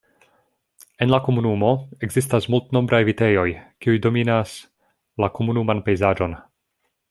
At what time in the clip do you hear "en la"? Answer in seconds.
1.05-1.19